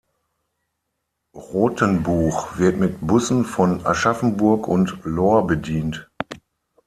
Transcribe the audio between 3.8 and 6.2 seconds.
Aschaffenburg und Lohr bedient.